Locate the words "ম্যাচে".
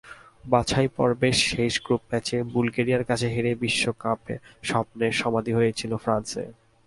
2.09-2.37